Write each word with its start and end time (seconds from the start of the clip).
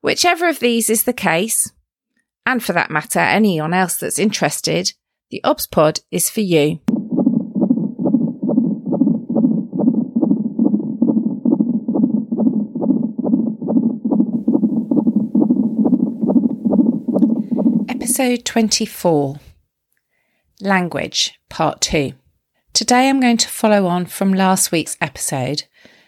Whichever 0.00 0.48
of 0.48 0.60
these 0.60 0.88
is 0.88 1.02
the 1.02 1.12
case, 1.12 1.72
and 2.46 2.62
for 2.62 2.72
that 2.72 2.90
matter, 2.90 3.18
anyone 3.18 3.74
else 3.74 3.96
that's 3.96 4.18
interested, 4.18 4.92
the 5.30 5.42
OBS 5.42 5.66
pod 5.66 6.00
is 6.12 6.30
for 6.30 6.40
you. 6.40 6.78
Episode 17.88 18.44
24 18.44 19.40
Language, 20.60 21.40
Part 21.48 21.80
2. 21.80 22.12
Today 22.72 23.08
I'm 23.08 23.18
going 23.20 23.36
to 23.38 23.48
follow 23.48 23.86
on 23.86 24.06
from 24.06 24.32
last 24.32 24.70
week's 24.70 24.96
episode 25.00 25.64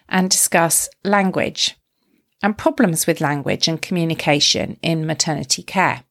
and 0.08 0.30
discuss 0.30 0.88
language 1.02 1.76
and 2.42 2.56
problems 2.56 3.06
with 3.06 3.20
language 3.20 3.68
and 3.68 3.82
communication 3.82 4.78
in 4.82 5.06
maternity 5.06 5.62
care. 5.62 6.04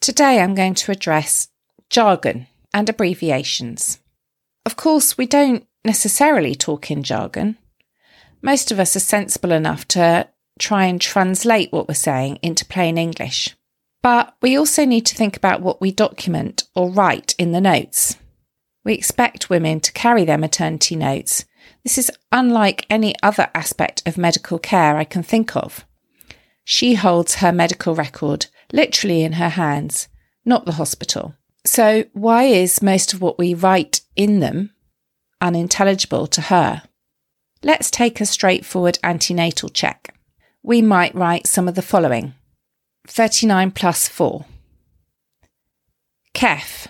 Today 0.00 0.40
I'm 0.40 0.54
going 0.54 0.74
to 0.74 0.92
address 0.92 1.48
jargon 1.88 2.46
and 2.72 2.88
abbreviations. 2.88 3.98
Of 4.64 4.76
course, 4.76 5.18
we 5.18 5.26
don't 5.26 5.66
necessarily 5.84 6.54
talk 6.54 6.90
in 6.90 7.02
jargon. 7.02 7.58
Most 8.42 8.70
of 8.70 8.78
us 8.78 8.96
are 8.96 9.00
sensible 9.00 9.52
enough 9.52 9.86
to 9.88 10.28
try 10.58 10.84
and 10.84 11.00
translate 11.00 11.72
what 11.72 11.88
we're 11.88 11.94
saying 11.94 12.38
into 12.42 12.64
plain 12.64 12.96
English. 12.96 13.56
But 14.02 14.34
we 14.40 14.56
also 14.56 14.84
need 14.84 15.04
to 15.06 15.14
think 15.14 15.36
about 15.36 15.60
what 15.60 15.80
we 15.80 15.90
document 15.90 16.64
or 16.74 16.90
write 16.90 17.34
in 17.38 17.52
the 17.52 17.60
notes. 17.60 18.16
We 18.84 18.94
expect 18.94 19.50
women 19.50 19.80
to 19.80 19.92
carry 19.92 20.24
their 20.24 20.38
maternity 20.38 20.96
notes 20.96 21.44
this 21.82 21.98
is 21.98 22.10
unlike 22.30 22.86
any 22.90 23.14
other 23.22 23.48
aspect 23.54 24.02
of 24.06 24.18
medical 24.18 24.58
care 24.58 24.96
I 24.96 25.04
can 25.04 25.22
think 25.22 25.56
of. 25.56 25.84
She 26.64 26.94
holds 26.94 27.36
her 27.36 27.52
medical 27.52 27.94
record 27.94 28.46
literally 28.72 29.22
in 29.22 29.32
her 29.32 29.48
hands, 29.50 30.08
not 30.44 30.66
the 30.66 30.72
hospital. 30.72 31.34
So, 31.64 32.04
why 32.12 32.44
is 32.44 32.82
most 32.82 33.12
of 33.12 33.20
what 33.20 33.38
we 33.38 33.54
write 33.54 34.02
in 34.16 34.40
them 34.40 34.72
unintelligible 35.40 36.26
to 36.28 36.42
her? 36.42 36.82
Let's 37.62 37.90
take 37.90 38.20
a 38.20 38.26
straightforward 38.26 38.98
antenatal 39.02 39.68
check. 39.68 40.14
We 40.62 40.80
might 40.80 41.14
write 41.14 41.46
some 41.46 41.68
of 41.68 41.74
the 41.74 41.82
following 41.82 42.34
39 43.06 43.72
plus 43.72 44.08
4. 44.08 44.44
KEF, 46.34 46.86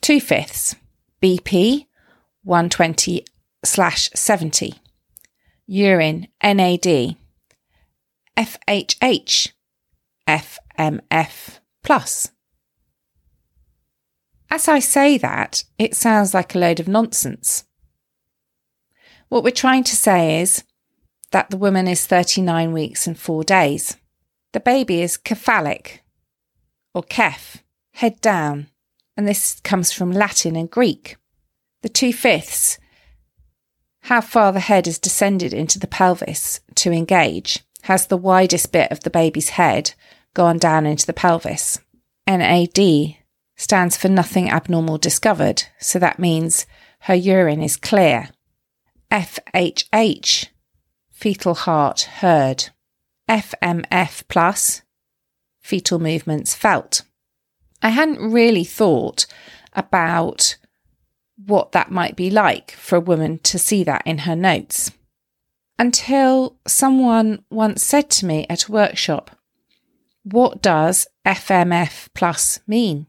2 0.00 0.20
fifths. 0.20 0.76
BP, 1.22 1.86
120 2.42 3.24
slash 3.64 4.10
70. 4.14 4.74
Urine, 5.66 6.28
NAD. 6.42 7.16
FHH, 8.36 9.52
FMF 10.28 11.60
plus. 11.82 12.30
As 14.50 14.68
I 14.68 14.78
say 14.78 15.18
that, 15.18 15.64
it 15.78 15.94
sounds 15.94 16.34
like 16.34 16.54
a 16.54 16.58
load 16.58 16.80
of 16.80 16.88
nonsense. 16.88 17.64
What 19.28 19.44
we're 19.44 19.50
trying 19.50 19.84
to 19.84 19.96
say 19.96 20.40
is 20.40 20.64
that 21.32 21.50
the 21.50 21.56
woman 21.56 21.88
is 21.88 22.06
39 22.06 22.72
weeks 22.72 23.06
and 23.06 23.18
4 23.18 23.44
days. 23.44 23.96
The 24.52 24.60
baby 24.60 25.02
is 25.02 25.18
cephalic 25.26 26.04
or 26.94 27.02
keph, 27.02 27.64
head 27.94 28.20
down, 28.20 28.68
and 29.16 29.26
this 29.26 29.60
comes 29.60 29.92
from 29.92 30.12
Latin 30.12 30.54
and 30.54 30.70
Greek. 30.70 31.16
The 31.82 31.88
two 31.88 32.12
fifths 32.12 32.78
how 34.04 34.20
far 34.20 34.52
the 34.52 34.60
head 34.60 34.86
is 34.86 34.98
descended 34.98 35.54
into 35.54 35.78
the 35.78 35.86
pelvis 35.86 36.60
to 36.74 36.92
engage. 36.92 37.60
Has 37.82 38.06
the 38.06 38.18
widest 38.18 38.70
bit 38.70 38.92
of 38.92 39.00
the 39.00 39.08
baby's 39.08 39.50
head 39.50 39.94
gone 40.34 40.58
down 40.58 40.84
into 40.84 41.06
the 41.06 41.14
pelvis? 41.14 41.80
NAD 42.26 43.16
stands 43.56 43.96
for 43.96 44.10
nothing 44.10 44.50
abnormal 44.50 44.98
discovered, 44.98 45.62
so 45.80 45.98
that 45.98 46.18
means 46.18 46.66
her 47.00 47.14
urine 47.14 47.62
is 47.62 47.78
clear. 47.78 48.28
FHH, 49.10 50.48
fetal 51.10 51.54
heart 51.54 52.02
heard. 52.02 52.66
FMF 53.26 54.24
plus, 54.28 54.82
fetal 55.62 55.98
movements 55.98 56.54
felt. 56.54 57.02
I 57.80 57.88
hadn't 57.88 58.32
really 58.32 58.64
thought 58.64 59.24
about 59.72 60.56
what 61.46 61.72
that 61.72 61.90
might 61.90 62.16
be 62.16 62.30
like 62.30 62.72
for 62.72 62.96
a 62.96 63.00
woman 63.00 63.38
to 63.40 63.58
see 63.58 63.84
that 63.84 64.02
in 64.06 64.18
her 64.18 64.36
notes. 64.36 64.92
Until 65.78 66.56
someone 66.66 67.44
once 67.50 67.84
said 67.84 68.08
to 68.10 68.26
me 68.26 68.46
at 68.48 68.68
a 68.68 68.72
workshop, 68.72 69.30
What 70.22 70.62
does 70.62 71.06
FMF 71.26 72.08
plus 72.14 72.60
mean? 72.66 73.06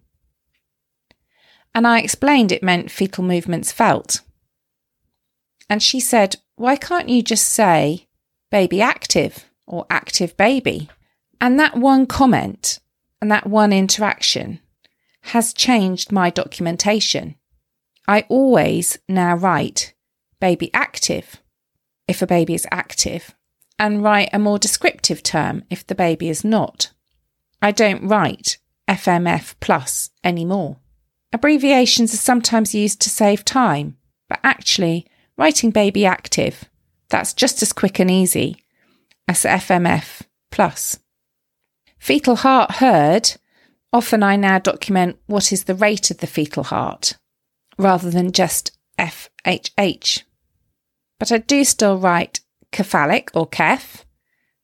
And 1.73 1.85
I 1.85 1.99
explained 1.99 2.51
it 2.51 2.63
meant 2.63 2.89
fetal 2.89 3.23
movements 3.23 3.71
felt. 3.71 4.21
And 5.69 5.83
she 5.83 5.99
said, 5.99 6.37
Why 6.55 6.75
can't 6.75 7.09
you 7.09 7.21
just 7.21 7.47
say 7.47 8.07
baby 8.49 8.81
active 8.81 9.45
or 9.67 9.85
active 9.89 10.35
baby? 10.37 10.89
And 11.39 11.59
that 11.59 11.75
one 11.75 12.05
comment 12.05 12.79
and 13.21 13.29
that 13.29 13.47
one 13.47 13.73
interaction 13.73 14.59
has 15.21 15.53
changed 15.53 16.11
my 16.11 16.29
documentation. 16.29 17.35
I 18.07 18.25
always 18.29 18.99
now 19.09 19.35
write 19.35 19.93
baby 20.39 20.69
active 20.73 21.41
if 22.07 22.21
a 22.21 22.27
baby 22.27 22.53
is 22.53 22.67
active 22.71 23.33
and 23.79 24.03
write 24.03 24.29
a 24.31 24.39
more 24.39 24.59
descriptive 24.59 25.23
term 25.23 25.63
if 25.69 25.85
the 25.85 25.95
baby 25.95 26.29
is 26.29 26.43
not. 26.43 26.91
I 27.61 27.71
don't 27.71 28.07
write 28.07 28.57
FMF 28.87 29.55
plus 29.59 30.11
anymore. 30.23 30.77
Abbreviations 31.33 32.13
are 32.13 32.17
sometimes 32.17 32.75
used 32.75 33.01
to 33.01 33.09
save 33.09 33.43
time, 33.43 33.97
but 34.29 34.39
actually, 34.43 35.07
writing 35.37 35.71
baby 35.71 36.05
active, 36.05 36.65
that's 37.09 37.33
just 37.33 37.61
as 37.61 37.73
quick 37.73 37.99
and 37.99 38.09
easy 38.09 38.63
as 39.27 39.43
FMF 39.43 40.21
plus. 40.51 40.99
Fetal 41.97 42.37
heart 42.37 42.73
heard, 42.73 43.33
often 43.91 44.21
I 44.21 44.35
now 44.35 44.59
document 44.59 45.17
what 45.25 45.51
is 45.51 45.63
the 45.63 45.75
rate 45.75 46.11
of 46.11 46.19
the 46.19 46.27
fetal 46.27 46.63
heart 46.63 47.15
rather 47.77 48.09
than 48.09 48.31
just 48.31 48.77
FHH. 48.99 50.23
But 51.19 51.31
I 51.31 51.37
do 51.39 51.63
still 51.63 51.97
write 51.97 52.41
cephalic 52.73 53.31
or 53.33 53.47
keph 53.47 54.05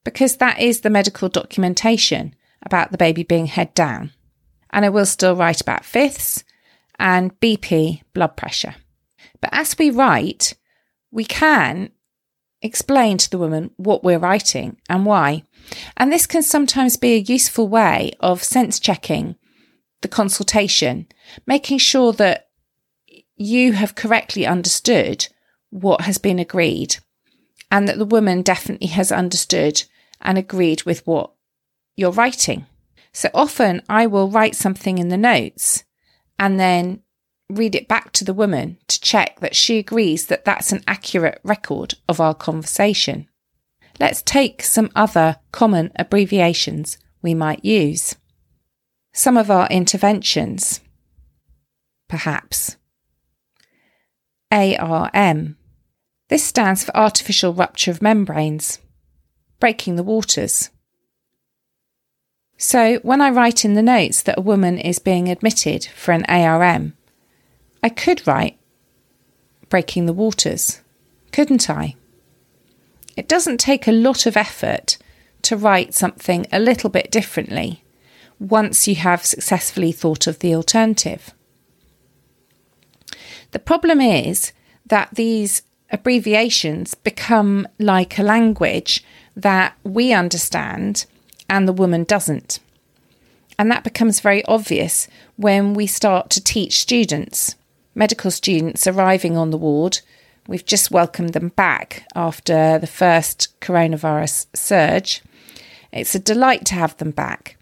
because 0.04 0.38
that 0.38 0.60
is 0.60 0.82
the 0.82 0.90
medical 0.90 1.30
documentation 1.30 2.36
about 2.64 2.92
the 2.92 2.98
baby 2.98 3.24
being 3.24 3.46
head 3.46 3.74
down. 3.74 4.12
And 4.72 4.86
I 4.86 4.90
will 4.90 5.06
still 5.06 5.36
write 5.36 5.62
about 5.62 5.86
fifths 5.86 6.44
and 7.00 7.38
BP 7.40 8.02
blood 8.14 8.38
pressure. 8.38 8.76
But 9.40 9.52
as 9.54 9.78
we 9.78 9.90
write, 9.90 10.54
we 11.12 11.26
can 11.26 11.92
explain 12.62 13.18
to 13.18 13.30
the 13.30 13.38
woman 13.38 13.72
what 13.78 14.04
we're 14.04 14.20
writing 14.20 14.78
and 14.90 15.06
why. 15.06 15.44
And 15.98 16.12
this 16.12 16.28
can 16.28 16.44
sometimes 16.44 16.96
be 16.98 17.14
a 17.14 17.20
useful 17.20 17.68
way 17.68 18.12
of 18.20 18.44
sense 18.44 18.80
checking 18.80 19.36
the 20.02 20.08
consultation, 20.08 21.08
making 21.46 21.80
sure 21.80 22.14
that 22.14 22.50
you 23.42 23.74
have 23.74 23.96
correctly 23.96 24.46
understood 24.46 25.28
what 25.70 26.02
has 26.02 26.18
been 26.18 26.40
agreed 26.40 26.98
and 27.72 27.88
that 27.88 27.98
the 27.98 28.06
woman 28.06 28.42
definitely 28.42 28.88
has 28.88 29.12
understood 29.12 29.84
and 30.22 30.38
agreed 30.38 30.84
with 30.84 31.06
what 31.08 31.32
you're 31.96 32.12
writing. 32.12 32.66
So 33.14 33.30
often 33.34 33.82
I 33.90 34.08
will 34.08 34.30
write 34.30 34.56
something 34.56 34.98
in 34.98 35.10
the 35.10 35.18
notes 35.18 35.84
and 36.38 36.60
then 36.60 37.02
read 37.50 37.76
it 37.76 37.88
back 37.88 38.12
to 38.14 38.24
the 38.24 38.34
woman 38.34 38.78
to 38.88 39.00
check 39.02 39.40
that 39.40 39.56
she 39.56 39.78
agrees 39.78 40.28
that 40.28 40.46
that's 40.46 40.72
an 40.72 40.84
accurate 40.88 41.40
record 41.44 41.96
of 42.08 42.20
our 42.22 42.34
conversation. 42.34 43.28
Let's 44.00 44.22
take 44.22 44.64
some 44.64 44.90
other 44.96 45.38
common 45.52 45.92
abbreviations 45.96 46.98
we 47.22 47.34
might 47.34 47.64
use. 47.66 48.16
Some 49.14 49.38
of 49.38 49.52
our 49.52 49.68
interventions, 49.68 50.80
perhaps. 52.08 52.78
ARM. 54.52 55.58
This 56.30 56.44
stands 56.44 56.84
for 56.84 56.96
artificial 56.96 57.54
rupture 57.54 57.92
of 57.92 58.02
membranes, 58.02 58.80
breaking 59.60 59.96
the 59.96 60.04
waters. 60.04 60.70
So 62.58 63.00
when 63.00 63.22
I 63.22 63.30
write 63.30 63.66
in 63.66 63.74
the 63.74 63.82
notes 63.82 64.22
that 64.24 64.38
a 64.38 64.42
woman 64.42 64.78
is 64.78 65.00
being 65.00 65.30
admitted 65.30 65.86
for 65.96 66.12
an 66.12 66.26
ARM, 66.26 66.96
I 67.82 67.90
could 67.90 68.26
write 68.28 68.58
breaking 69.70 70.06
the 70.06 70.14
waters, 70.14 70.82
couldn't 71.32 71.70
I? 71.70 71.96
It 73.18 73.28
doesn't 73.28 73.60
take 73.60 73.88
a 73.88 73.92
lot 73.92 74.26
of 74.26 74.38
effort 74.38 74.98
to 75.42 75.58
write 75.58 75.94
something 75.94 76.46
a 76.52 76.60
little 76.60 76.90
bit 76.90 77.12
differently 77.12 77.84
once 78.40 78.88
you 78.88 78.96
have 78.96 79.26
successfully 79.26 79.92
thought 79.92 80.28
of 80.28 80.40
the 80.40 80.54
alternative. 80.56 81.34
The 83.52 83.60
problem 83.60 84.02
is 84.02 84.54
that 84.86 85.10
these 85.14 85.62
abbreviations 85.92 86.96
become 86.96 87.68
like 87.78 88.18
a 88.18 88.24
language 88.24 89.04
that 89.36 89.76
we 89.84 90.14
understand 90.14 91.06
and 91.50 91.68
the 91.68 91.74
woman 91.74 92.04
doesn't. 92.06 92.60
And 93.60 93.70
that 93.70 93.84
becomes 93.84 94.22
very 94.22 94.44
obvious 94.46 95.08
when 95.36 95.74
we 95.74 95.86
start 95.86 96.30
to 96.32 96.44
teach 96.44 96.80
students, 96.80 97.56
medical 97.94 98.32
students 98.32 98.88
arriving 98.88 99.38
on 99.38 99.52
the 99.52 99.58
ward. 99.58 100.00
We've 100.48 100.66
just 100.66 100.90
welcomed 100.90 101.34
them 101.34 101.50
back 101.50 102.08
after 102.16 102.80
the 102.80 102.88
first 102.88 103.60
coronavirus 103.60 104.48
surge. 104.56 105.22
It's 105.92 106.16
a 106.16 106.20
delight 106.20 106.66
to 106.68 106.76
have 106.76 106.98
them 106.98 107.12
back. 107.12 107.58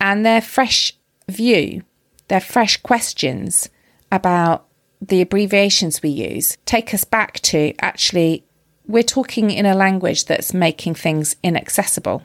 And 0.00 0.24
their 0.24 0.40
fresh 0.40 0.94
view, 1.28 1.84
their 2.28 2.40
fresh 2.40 2.78
questions 2.78 3.68
about 4.10 4.66
the 5.00 5.20
abbreviations 5.20 6.02
we 6.02 6.10
use 6.10 6.58
take 6.66 6.92
us 6.92 7.04
back 7.04 7.40
to 7.40 7.72
actually, 7.80 8.44
we're 8.86 9.02
talking 9.02 9.50
in 9.50 9.66
a 9.66 9.74
language 9.74 10.26
that's 10.26 10.52
making 10.52 10.94
things 10.94 11.36
inaccessible. 11.42 12.24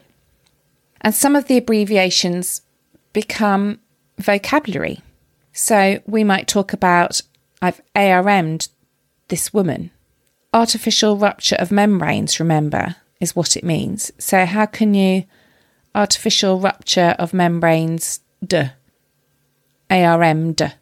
And 1.01 1.13
some 1.13 1.35
of 1.35 1.47
the 1.47 1.57
abbreviations 1.57 2.61
become 3.13 3.79
vocabulary. 4.17 5.01
So 5.53 6.01
we 6.05 6.23
might 6.23 6.47
talk 6.47 6.73
about, 6.73 7.21
I've 7.61 7.81
ARM'd 7.95 8.67
this 9.29 9.53
woman. 9.53 9.91
Artificial 10.53 11.17
rupture 11.17 11.55
of 11.57 11.71
membranes, 11.71 12.39
remember, 12.39 12.95
is 13.19 13.35
what 13.35 13.55
it 13.55 13.63
means. 13.63 14.11
So 14.17 14.45
how 14.45 14.65
can 14.65 14.93
you 14.93 15.25
artificial 15.93 16.59
rupture 16.59 17.15
of 17.19 17.33
membranes 17.33 18.19
d 18.45 18.69
ARM'd? 19.89 20.73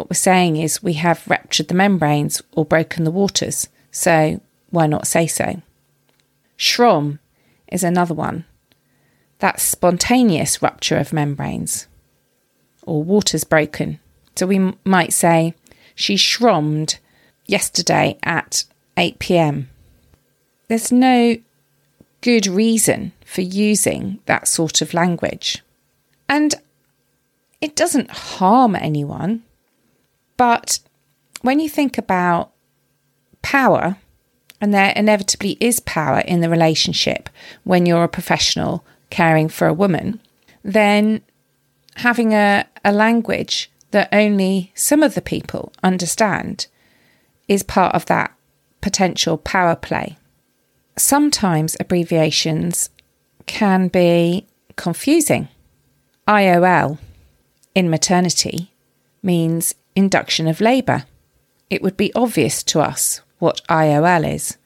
What 0.00 0.08
we're 0.08 0.14
saying 0.14 0.56
is 0.56 0.82
we 0.82 0.94
have 0.94 1.28
ruptured 1.28 1.68
the 1.68 1.74
membranes 1.74 2.40
or 2.52 2.64
broken 2.64 3.04
the 3.04 3.10
waters, 3.10 3.68
so 3.90 4.40
why 4.70 4.86
not 4.86 5.06
say 5.06 5.26
so? 5.26 5.60
SROM 6.56 7.18
is 7.70 7.84
another 7.84 8.14
one. 8.14 8.46
That's 9.40 9.62
spontaneous 9.62 10.62
rupture 10.62 10.96
of 10.96 11.12
membranes 11.12 11.86
or 12.80 13.02
waters 13.02 13.44
broken. 13.44 14.00
So 14.36 14.46
we 14.46 14.56
m- 14.56 14.78
might 14.86 15.12
say 15.12 15.52
she 15.94 16.16
SROM'd 16.16 16.98
yesterday 17.44 18.18
at 18.22 18.64
8 18.96 19.18
pm. 19.18 19.68
There's 20.68 20.90
no 20.90 21.36
good 22.22 22.46
reason 22.46 23.12
for 23.26 23.42
using 23.42 24.20
that 24.24 24.48
sort 24.48 24.80
of 24.80 24.94
language. 24.94 25.62
And 26.26 26.54
it 27.60 27.76
doesn't 27.76 28.10
harm 28.10 28.74
anyone. 28.74 29.42
But 30.40 30.78
when 31.42 31.60
you 31.60 31.68
think 31.68 31.98
about 31.98 32.52
power, 33.42 33.98
and 34.58 34.72
there 34.72 34.94
inevitably 34.96 35.58
is 35.60 35.80
power 35.80 36.20
in 36.20 36.40
the 36.40 36.48
relationship 36.48 37.28
when 37.64 37.84
you're 37.84 38.04
a 38.04 38.08
professional 38.08 38.82
caring 39.10 39.50
for 39.50 39.66
a 39.68 39.74
woman, 39.74 40.18
then 40.62 41.20
having 41.96 42.32
a, 42.32 42.64
a 42.82 42.90
language 42.90 43.70
that 43.90 44.08
only 44.12 44.72
some 44.74 45.02
of 45.02 45.14
the 45.14 45.20
people 45.20 45.74
understand 45.82 46.68
is 47.46 47.62
part 47.62 47.94
of 47.94 48.06
that 48.06 48.34
potential 48.80 49.36
power 49.36 49.76
play. 49.76 50.16
Sometimes 50.96 51.76
abbreviations 51.78 52.88
can 53.44 53.88
be 53.88 54.46
confusing. 54.76 55.48
IOL 56.26 56.96
in 57.74 57.90
maternity 57.90 58.72
means 59.22 59.74
induction 60.00 60.48
of 60.48 60.60
labour. 60.60 61.04
It 61.68 61.82
would 61.82 61.96
be 61.96 62.12
obvious 62.14 62.62
to 62.64 62.80
us 62.80 63.20
what 63.38 63.60
IOL 63.68 64.34
is. 64.34 64.56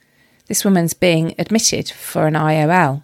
This 0.46 0.64
woman's 0.64 0.94
being 0.94 1.34
admitted 1.38 1.90
for 1.90 2.26
an 2.26 2.34
IOL. 2.34 3.02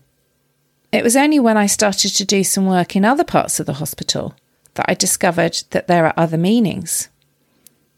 It 0.93 1.05
was 1.05 1.17
only 1.17 1.41
when 1.41 1.56
I 1.56 1.67
started 1.67 2.11
to 2.15 2.25
do 2.25 2.43
some 2.43 2.67
work 2.67 2.97
in 2.97 3.05
other 3.05 3.25
parts 3.25 3.61
of 3.61 3.67
the 3.67 3.81
hospital 3.82 4.35
that 4.75 4.87
I 4.88 4.94
discovered 4.94 5.62
that 5.71 5.88
there 5.88 6.06
are 6.06 6.15
other 6.17 6.38
meanings. 6.38 7.09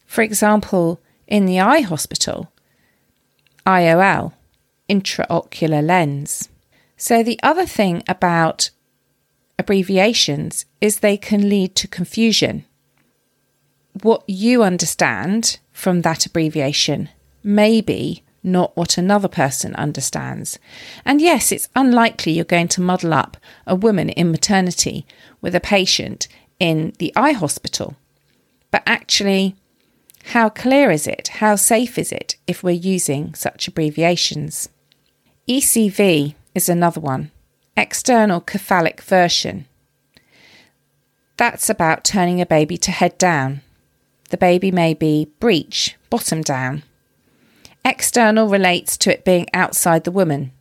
For 0.05 0.21
example, 0.21 0.99
in 1.27 1.45
the 1.45 1.59
eye 1.59 1.81
hospital, 1.81 2.51
IOL, 3.65 4.33
intraocular 4.89 5.85
lens. 5.85 6.49
So, 6.97 7.23
the 7.23 7.39
other 7.41 7.65
thing 7.65 8.03
about 8.07 8.71
abbreviations 9.59 10.65
is 10.81 10.99
they 10.99 11.17
can 11.17 11.49
lead 11.49 11.75
to 11.75 11.87
confusion 11.87 12.65
what 14.01 14.23
you 14.27 14.63
understand 14.63 15.59
from 15.71 16.01
that 16.01 16.25
abbreviation 16.25 17.09
may 17.43 17.81
be 17.81 18.23
not 18.43 18.75
what 18.75 18.97
another 18.97 19.27
person 19.27 19.73
understands. 19.75 20.59
And 21.05 21.21
yes, 21.21 21.51
it's 21.51 21.69
unlikely 21.75 22.33
you're 22.33 22.45
going 22.45 22.67
to 22.69 22.81
muddle 22.81 23.13
up 23.13 23.37
a 23.65 23.75
woman 23.75 24.09
in 24.09 24.31
maternity 24.31 25.05
with 25.41 25.55
a 25.55 25.61
patient 25.61 26.27
in 26.59 26.93
the 26.99 27.13
eye 27.15 27.31
hospital. 27.31 27.95
But 28.71 28.83
actually, 28.85 29.55
how 30.25 30.49
clear 30.49 30.91
is 30.91 31.07
it? 31.07 31.29
How 31.29 31.55
safe 31.55 31.97
is 31.97 32.11
it 32.11 32.35
if 32.47 32.63
we're 32.63 32.71
using 32.71 33.33
such 33.33 33.67
abbreviations? 33.67 34.69
ECV 35.47 36.35
is 36.55 36.67
another 36.67 36.99
one, 36.99 37.31
external 37.77 38.43
cephalic 38.49 39.01
version. 39.01 39.65
That's 41.37 41.69
about 41.69 42.03
turning 42.03 42.41
a 42.41 42.45
baby 42.45 42.77
to 42.77 42.91
head 42.91 43.17
down 43.17 43.61
the 44.33 44.37
baby 44.37 44.71
may 44.71 44.95
be 44.95 45.29
breech, 45.39 45.95
bottom 46.09 46.41
down. 46.41 46.81
External 47.85 48.49
relates 48.49 48.97
to 48.97 49.13
it 49.13 49.23
being 49.23 49.45
outside 49.53 50.05
the 50.05 50.11
woman. 50.11 50.51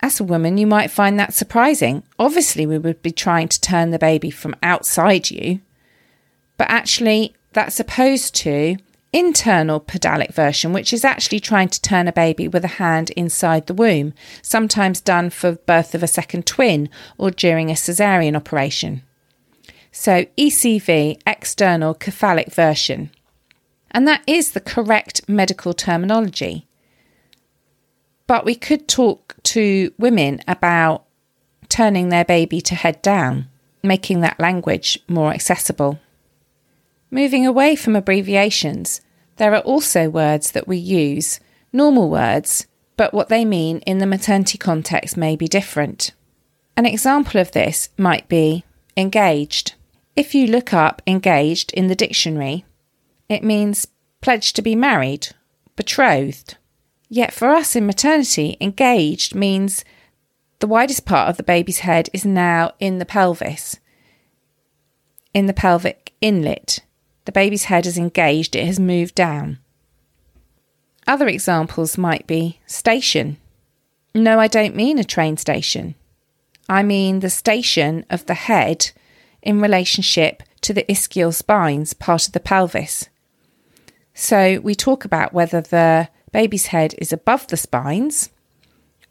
As 0.00 0.18
a 0.18 0.24
woman, 0.24 0.56
you 0.56 0.66
might 0.66 0.90
find 0.90 1.20
that 1.20 1.34
surprising. 1.34 2.02
Obviously, 2.18 2.64
we 2.64 2.78
would 2.78 3.02
be 3.02 3.10
trying 3.10 3.48
to 3.48 3.60
turn 3.60 3.90
the 3.90 3.98
baby 3.98 4.30
from 4.30 4.56
outside 4.62 5.30
you, 5.30 5.60
but 6.56 6.70
actually, 6.70 7.34
that's 7.52 7.78
opposed 7.78 8.34
to 8.36 8.78
internal 9.12 9.78
podalic 9.78 10.32
version, 10.32 10.72
which 10.72 10.90
is 10.90 11.04
actually 11.04 11.40
trying 11.40 11.68
to 11.68 11.82
turn 11.82 12.08
a 12.08 12.14
baby 12.14 12.48
with 12.48 12.64
a 12.64 12.78
hand 12.80 13.10
inside 13.10 13.66
the 13.66 13.74
womb, 13.74 14.14
sometimes 14.40 15.02
done 15.02 15.28
for 15.28 15.52
birth 15.52 15.94
of 15.94 16.02
a 16.02 16.06
second 16.06 16.46
twin 16.46 16.88
or 17.18 17.30
during 17.30 17.70
a 17.70 17.74
caesarean 17.74 18.34
operation. 18.34 19.02
So 19.96 20.24
ECV, 20.36 21.20
external 21.24 21.94
cephalic 21.94 22.52
version. 22.52 23.12
And 23.92 24.08
that 24.08 24.24
is 24.26 24.50
the 24.50 24.60
correct 24.60 25.26
medical 25.28 25.72
terminology. 25.72 26.66
But 28.26 28.44
we 28.44 28.56
could 28.56 28.88
talk 28.88 29.36
to 29.44 29.92
women 29.96 30.40
about 30.48 31.04
turning 31.68 32.08
their 32.08 32.24
baby 32.24 32.60
to 32.62 32.74
head 32.74 33.00
down, 33.02 33.48
making 33.84 34.20
that 34.20 34.40
language 34.40 34.98
more 35.06 35.32
accessible. 35.32 36.00
Moving 37.12 37.46
away 37.46 37.76
from 37.76 37.94
abbreviations, 37.94 39.00
there 39.36 39.54
are 39.54 39.62
also 39.62 40.10
words 40.10 40.50
that 40.50 40.66
we 40.66 40.76
use, 40.76 41.38
normal 41.72 42.10
words, 42.10 42.66
but 42.96 43.14
what 43.14 43.28
they 43.28 43.44
mean 43.44 43.78
in 43.86 43.98
the 43.98 44.06
maternity 44.06 44.58
context 44.58 45.16
may 45.16 45.36
be 45.36 45.46
different. 45.46 46.10
An 46.76 46.84
example 46.84 47.40
of 47.40 47.52
this 47.52 47.90
might 47.96 48.28
be 48.28 48.64
engaged. 48.96 49.74
If 50.16 50.34
you 50.34 50.46
look 50.46 50.72
up 50.72 51.02
engaged 51.06 51.72
in 51.72 51.88
the 51.88 51.96
dictionary, 51.96 52.64
it 53.28 53.42
means 53.42 53.88
pledged 54.20 54.54
to 54.56 54.62
be 54.62 54.76
married, 54.76 55.28
betrothed. 55.76 56.56
Yet 57.08 57.32
for 57.32 57.48
us 57.48 57.74
in 57.74 57.86
maternity, 57.86 58.56
engaged 58.60 59.34
means 59.34 59.84
the 60.60 60.66
widest 60.66 61.04
part 61.04 61.28
of 61.28 61.36
the 61.36 61.42
baby's 61.42 61.80
head 61.80 62.08
is 62.12 62.24
now 62.24 62.72
in 62.78 62.98
the 62.98 63.04
pelvis, 63.04 63.78
in 65.32 65.46
the 65.46 65.52
pelvic 65.52 66.12
inlet. 66.20 66.80
The 67.24 67.32
baby's 67.32 67.64
head 67.64 67.84
is 67.86 67.98
engaged, 67.98 68.54
it 68.54 68.66
has 68.66 68.78
moved 68.78 69.14
down. 69.14 69.58
Other 71.06 71.26
examples 71.28 71.98
might 71.98 72.26
be 72.26 72.60
station. 72.66 73.36
No, 74.14 74.38
I 74.38 74.46
don't 74.46 74.76
mean 74.76 74.98
a 74.98 75.04
train 75.04 75.36
station. 75.36 75.96
I 76.68 76.82
mean 76.82 77.20
the 77.20 77.30
station 77.30 78.06
of 78.08 78.26
the 78.26 78.34
head 78.34 78.92
in 79.44 79.60
relationship 79.60 80.42
to 80.62 80.72
the 80.72 80.84
ischial 80.88 81.32
spines, 81.32 81.94
part 81.94 82.26
of 82.26 82.32
the 82.32 82.40
pelvis. 82.40 83.08
So 84.14 84.60
we 84.60 84.74
talk 84.74 85.04
about 85.04 85.32
whether 85.32 85.60
the 85.60 86.08
baby's 86.32 86.66
head 86.66 86.94
is 86.98 87.12
above 87.12 87.46
the 87.48 87.56
spines 87.56 88.30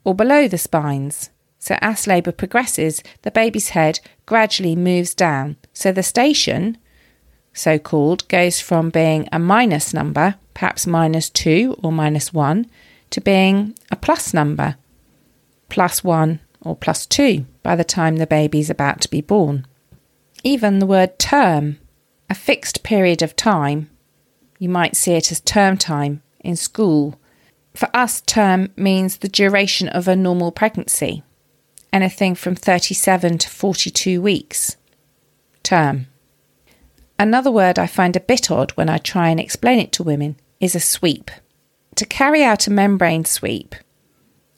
or 0.04 0.14
below 0.16 0.48
the 0.48 0.58
spines. 0.58 1.30
So 1.60 1.78
as 1.82 2.08
labour 2.08 2.34
progresses, 2.34 3.02
the 3.22 3.32
baby's 3.32 3.70
head 3.70 4.02
gradually 4.26 4.76
moves 4.76 5.14
down. 5.14 5.56
So 5.74 5.92
the 5.92 6.04
station, 6.04 6.78
so 7.54 7.80
called, 7.80 8.28
goes 8.28 8.60
from 8.60 8.90
being 8.90 9.30
a 9.32 9.40
minus 9.40 9.94
number, 9.94 10.36
perhaps 10.54 10.86
minus 10.86 11.30
two 11.30 11.78
or 11.82 11.92
minus 11.92 12.34
one, 12.34 12.66
to 13.12 13.22
being 13.22 13.76
a 13.92 13.96
plus 13.96 14.34
number, 14.34 14.76
plus 15.70 16.04
one 16.04 16.40
or 16.62 16.76
plus 16.76 17.06
two, 17.06 17.46
by 17.62 17.76
the 17.76 17.84
time 17.84 18.18
the 18.18 18.28
baby's 18.28 18.70
about 18.70 19.00
to 19.02 19.10
be 19.10 19.22
born. 19.22 19.66
Even 20.44 20.80
the 20.80 20.86
word 20.86 21.18
term, 21.18 21.80
a 22.30 22.36
fixed 22.36 22.84
period 22.84 23.22
of 23.22 23.36
time, 23.36 23.90
you 24.60 24.68
might 24.68 24.96
see 24.96 25.14
it 25.14 25.32
as 25.32 25.40
term 25.40 25.78
time 25.78 26.22
in 26.42 26.58
school. 26.58 27.20
For 27.74 27.90
us, 27.94 28.20
term 28.20 28.72
means 28.76 29.18
the 29.18 29.30
duration 29.30 29.88
of 29.88 30.08
a 30.08 30.18
normal 30.18 30.52
pregnancy, 30.52 31.24
anything 31.94 32.36
from 32.36 32.56
37 32.56 33.38
to 33.38 33.50
42 33.50 34.22
weeks. 34.22 34.76
Term. 35.64 36.08
Another 37.18 37.52
word 37.52 37.80
I 37.80 37.88
find 37.88 38.16
a 38.18 38.20
bit 38.20 38.52
odd 38.52 38.72
when 38.72 38.90
I 38.90 38.98
try 38.98 39.30
and 39.30 39.40
explain 39.40 39.80
it 39.80 39.94
to 39.94 40.04
women 40.04 40.36
is 40.60 40.76
a 40.76 40.80
sweep. 40.82 41.32
To 41.96 42.06
carry 42.06 42.44
out 42.44 42.68
a 42.68 42.72
membrane 42.72 43.24
sweep, 43.24 43.76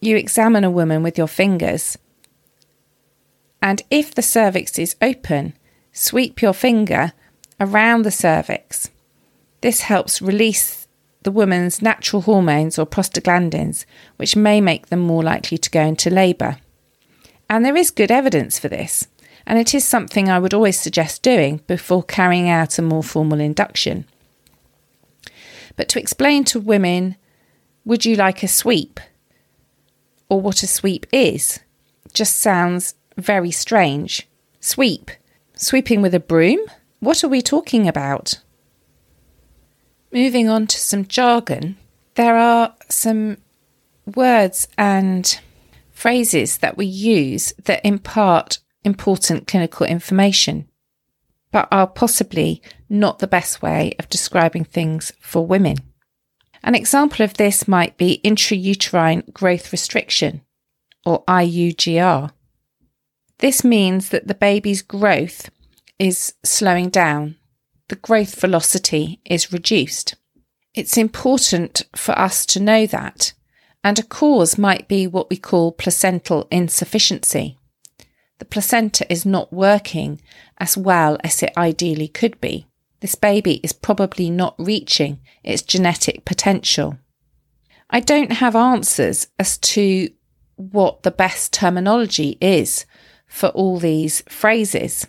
you 0.01 0.17
examine 0.17 0.63
a 0.63 0.71
woman 0.71 1.03
with 1.03 1.17
your 1.17 1.27
fingers, 1.27 1.97
and 3.61 3.83
if 3.91 4.15
the 4.15 4.21
cervix 4.21 4.79
is 4.79 4.95
open, 5.01 5.53
sweep 5.95 6.41
your 6.41 6.53
finger 6.53 7.13
around 7.59 8.03
the 8.03 8.11
cervix. 8.11 8.91
This 9.61 9.81
helps 9.81 10.21
release 10.21 10.87
the 11.23 11.31
woman's 11.31 11.81
natural 11.81 12.21
hormones 12.21 12.77
or 12.77 12.85
prostaglandins, 12.85 13.85
which 14.17 14.35
may 14.35 14.61
make 14.61 14.87
them 14.87 14.99
more 14.99 15.23
likely 15.23 15.57
to 15.57 15.71
go 15.71 15.81
into 15.81 16.09
labour. 16.09 16.57
And 17.49 17.65
there 17.65 17.77
is 17.77 17.89
good 17.89 18.11
evidence 18.11 18.59
for 18.59 18.67
this, 18.67 19.07
and 19.47 19.57
it 19.57 19.73
is 19.73 19.85
something 19.85 20.29
I 20.29 20.37
would 20.37 20.53
always 20.53 20.79
suggest 20.79 21.23
doing 21.23 21.61
before 21.65 22.03
carrying 22.03 22.49
out 22.49 22.77
a 22.77 22.81
more 22.81 23.03
formal 23.03 23.39
induction. 23.39 24.05
But 25.77 25.87
to 25.89 25.99
explain 25.99 26.43
to 26.45 26.59
women, 26.59 27.15
would 27.85 28.05
you 28.05 28.15
like 28.15 28.43
a 28.43 28.47
sweep? 28.47 28.99
Or 30.27 30.41
what 30.41 30.61
a 30.61 30.67
sweep 30.67 31.05
is, 31.11 31.59
just 32.13 32.37
sounds 32.37 32.95
very 33.17 33.51
strange. 33.51 34.27
Sweep. 34.59 35.09
Sweeping 35.57 36.01
with 36.01 36.13
a 36.13 36.19
broom? 36.19 36.59
What 36.99 37.23
are 37.23 37.29
we 37.29 37.41
talking 37.41 37.87
about? 37.87 38.41
Moving 40.11 40.49
on 40.49 40.67
to 40.67 40.77
some 40.77 41.05
jargon, 41.05 41.77
there 42.15 42.37
are 42.37 42.75
some 42.89 43.37
words 44.05 44.67
and 44.77 45.39
phrases 45.91 46.57
that 46.57 46.77
we 46.77 46.85
use 46.85 47.53
that 47.63 47.85
impart 47.85 48.59
important 48.83 49.47
clinical 49.47 49.85
information, 49.85 50.67
but 51.51 51.67
are 51.71 51.87
possibly 51.87 52.61
not 52.89 53.19
the 53.19 53.27
best 53.27 53.61
way 53.61 53.93
of 53.97 54.09
describing 54.09 54.63
things 54.63 55.11
for 55.19 55.45
women. 55.45 55.77
An 56.63 56.75
example 56.75 57.23
of 57.23 57.35
this 57.35 57.67
might 57.67 57.97
be 57.97 58.21
intrauterine 58.23 59.31
growth 59.33 59.71
restriction, 59.71 60.41
or 61.05 61.23
IUGR. 61.25 62.31
This 63.39 63.63
means 63.63 64.09
that 64.09 64.27
the 64.27 64.33
baby's 64.33 64.81
growth 64.81 65.49
is 65.99 66.33
slowing 66.43 66.89
down, 66.89 67.35
the 67.89 67.95
growth 67.95 68.39
velocity 68.39 69.19
is 69.25 69.53
reduced. 69.53 70.15
It's 70.73 70.97
important 70.97 71.83
for 71.95 72.17
us 72.17 72.45
to 72.47 72.59
know 72.59 72.85
that, 72.87 73.33
and 73.83 73.99
a 73.99 74.03
cause 74.03 74.57
might 74.57 74.87
be 74.87 75.05
what 75.05 75.29
we 75.29 75.37
call 75.37 75.71
placental 75.71 76.47
insufficiency. 76.49 77.57
The 78.39 78.45
placenta 78.45 79.09
is 79.11 79.25
not 79.25 79.53
working 79.53 80.19
as 80.57 80.77
well 80.77 81.17
as 81.23 81.41
it 81.43 81.53
ideally 81.55 82.07
could 82.07 82.41
be. 82.41 82.67
This 82.99 83.15
baby 83.15 83.55
is 83.63 83.71
probably 83.71 84.29
not 84.29 84.55
reaching 84.57 85.19
its 85.43 85.61
genetic 85.61 86.25
potential. 86.25 86.97
I 87.89 87.99
don't 87.99 88.33
have 88.33 88.55
answers 88.55 89.27
as 89.37 89.57
to 89.59 90.09
what 90.55 91.03
the 91.03 91.11
best 91.11 91.53
terminology 91.53 92.37
is 92.41 92.85
for 93.35 93.49
all 93.49 93.77
these 93.79 94.21
phrases. 94.29 95.07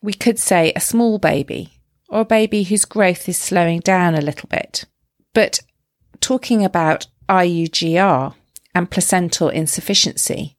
We 0.00 0.14
could 0.14 0.38
say 0.38 0.72
a 0.74 0.80
small 0.80 1.18
baby 1.18 1.74
or 2.08 2.20
a 2.20 2.24
baby 2.24 2.62
whose 2.62 2.86
growth 2.86 3.28
is 3.28 3.36
slowing 3.36 3.80
down 3.80 4.14
a 4.14 4.22
little 4.22 4.48
bit. 4.48 4.86
But 5.34 5.60
talking 6.20 6.64
about 6.64 7.06
IUGR 7.28 8.34
and 8.74 8.90
placental 8.90 9.50
insufficiency, 9.50 10.56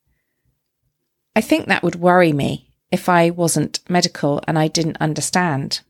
I 1.36 1.42
think 1.42 1.66
that 1.66 1.82
would 1.82 1.96
worry 1.96 2.32
me 2.32 2.70
if 2.92 3.10
I 3.10 3.32
wasn't 3.32 3.80
medical 3.90 4.40
and 4.48 4.60
I 4.60 4.68
didn't 4.68 4.98
understand. 5.02 5.82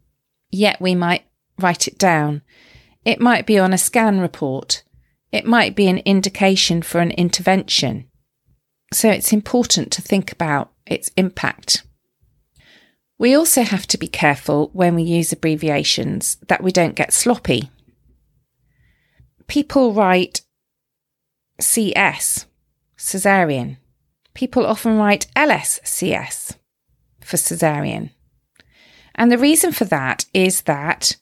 Yet 0.51 0.79
we 0.79 0.95
might 0.95 1.25
write 1.59 1.85
it 1.85 1.97
down. 1.97 2.43
It 3.03 3.19
might 3.19 3.45
be 3.45 3.59
on 3.59 3.73
a 3.73 3.77
scan 3.77 4.21
report. 4.21 4.83
It 5.33 5.45
might 5.45 5.75
be 5.75 5.87
an 5.87 5.97
indication 6.05 6.81
for 6.81 7.01
an 7.01 7.11
intervention. 7.11 8.09
So 8.93 9.09
it's 9.09 9.33
important 9.33 9.91
to 9.93 10.01
think 10.01 10.31
about 10.31 10.71
its 10.85 11.09
impact. 11.17 11.83
We 13.17 13.33
also 13.33 13.63
have 13.63 13.87
to 13.87 13.97
be 13.97 14.07
careful 14.07 14.69
when 14.73 14.95
we 14.95 15.03
use 15.03 15.31
abbreviations 15.31 16.37
that 16.47 16.61
we 16.61 16.71
don't 16.71 16.95
get 16.95 17.13
sloppy. 17.13 17.69
People 19.47 19.93
write 19.93 20.41
CS, 21.59 22.45
cesarean. 22.97 23.77
People 24.33 24.65
often 24.65 24.97
write 24.97 25.27
LSCS 25.35 26.57
for 27.21 27.37
cesarean. 27.37 28.11
And 29.15 29.31
the 29.31 29.37
reason 29.37 29.71
for 29.71 29.85
that 29.85 30.25
is 30.33 30.63
that 30.63 31.15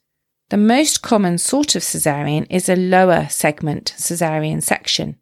the 0.50 0.58
most 0.58 1.02
common 1.02 1.38
sort 1.38 1.76
of 1.76 1.84
cesarean 1.84 2.48
is 2.50 2.70
a 2.70 2.76
lower 2.76 3.28
segment 3.30 3.94
cesarean 3.98 4.64
section. 4.64 5.18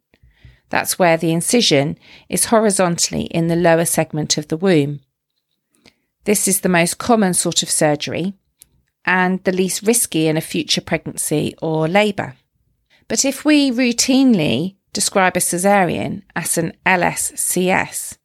That's 0.72 0.98
where 0.98 1.18
the 1.18 1.32
incision 1.32 1.98
is 2.30 2.46
horizontally 2.46 3.24
in 3.24 3.48
the 3.48 3.56
lower 3.56 3.84
segment 3.84 4.38
of 4.38 4.48
the 4.48 4.56
womb. 4.56 5.00
This 6.24 6.48
is 6.48 6.62
the 6.62 6.70
most 6.70 6.96
common 6.96 7.34
sort 7.34 7.62
of 7.62 7.68
surgery 7.68 8.32
and 9.04 9.44
the 9.44 9.52
least 9.52 9.82
risky 9.82 10.28
in 10.28 10.38
a 10.38 10.40
future 10.40 10.80
pregnancy 10.80 11.54
or 11.60 11.88
labour. 11.88 12.36
But 13.06 13.22
if 13.26 13.44
we 13.44 13.70
routinely 13.70 14.76
describe 14.94 15.36
a 15.36 15.40
caesarean 15.40 16.22
as 16.34 16.56
an 16.56 16.72
LSCS, 16.86 18.16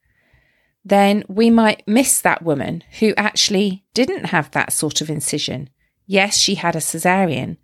then 0.82 1.24
we 1.28 1.50
might 1.50 1.86
miss 1.86 2.18
that 2.22 2.42
woman 2.42 2.82
who 3.00 3.12
actually 3.18 3.84
didn't 3.92 4.26
have 4.26 4.50
that 4.52 4.72
sort 4.72 5.02
of 5.02 5.10
incision. 5.10 5.68
Yes, 6.06 6.38
she 6.38 6.54
had 6.54 6.74
a 6.74 6.80
caesarean, 6.80 7.58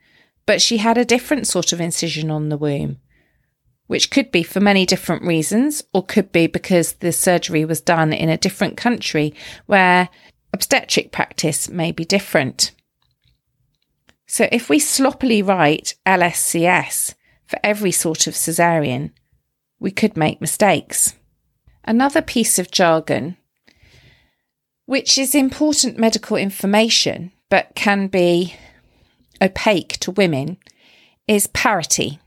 but 0.45 0.61
she 0.61 0.77
had 0.77 0.99
a 0.99 1.07
different 1.07 1.47
sort 1.47 1.73
of 1.73 1.81
incision 1.81 2.31
on 2.31 2.51
the 2.51 2.59
womb 2.59 2.99
which 3.95 4.11
could 4.11 4.33
be 4.33 4.43
for 4.43 4.59
many 4.59 4.85
different 4.85 5.23
reasons, 5.23 5.85
or 5.93 6.05
could 6.05 6.33
be 6.33 6.49
because 6.49 6.95
the 6.95 7.13
surgery 7.13 7.65
was 7.65 7.81
done 7.81 8.13
in 8.13 8.29
a 8.29 8.37
different 8.37 8.77
country 8.77 9.33
where 9.67 10.09
obstetric 10.53 11.13
practice 11.13 11.69
may 11.69 11.93
be 11.93 12.05
different. 12.05 12.73
So 14.27 14.49
if 14.51 14.69
we 14.69 14.81
sloppily 14.81 15.43
write 15.43 15.95
LSCS 16.05 17.15
for 17.47 17.61
every 17.63 17.93
sort 17.93 18.27
of 18.27 18.35
cesarean, 18.35 19.13
we 19.79 19.93
could 19.93 20.17
make 20.17 20.41
mistakes. 20.41 21.15
Another 21.85 22.21
piece 22.21 22.59
of 22.59 22.73
jargon, 22.73 23.37
which 24.87 25.17
is 25.17 25.37
important 25.37 26.01
medical 26.01 26.37
information 26.37 27.31
but 27.49 27.77
can 27.77 28.09
be 28.09 28.57
opaque 29.41 30.01
to 30.01 30.11
women, 30.11 30.57
is 31.29 31.47
parity. 31.47 32.19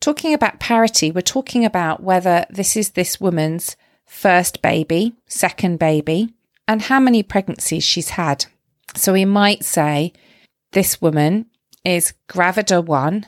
Talking 0.00 0.32
about 0.32 0.60
parity, 0.60 1.10
we're 1.10 1.20
talking 1.22 1.64
about 1.64 2.02
whether 2.02 2.46
this 2.50 2.76
is 2.76 2.90
this 2.90 3.20
woman's 3.20 3.76
first 4.06 4.62
baby, 4.62 5.14
second 5.26 5.78
baby, 5.78 6.34
and 6.66 6.82
how 6.82 7.00
many 7.00 7.22
pregnancies 7.22 7.84
she's 7.84 8.10
had. 8.10 8.46
So 8.94 9.12
we 9.12 9.24
might 9.24 9.64
say 9.64 10.12
this 10.72 11.00
woman 11.02 11.46
is 11.84 12.14
gravida 12.28 12.84
one, 12.84 13.26